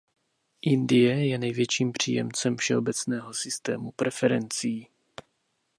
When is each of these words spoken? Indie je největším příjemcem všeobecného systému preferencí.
Indie 0.61 1.27
je 1.27 1.37
největším 1.37 1.91
příjemcem 1.91 2.57
všeobecného 2.57 3.33
systému 3.33 3.91
preferencí. 3.91 4.87